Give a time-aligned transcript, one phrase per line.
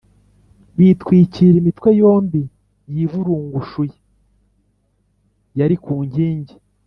[0.77, 2.41] bitwikira imitwe yombi
[2.93, 3.95] yiburungushuye
[5.59, 6.55] yari ku nkingi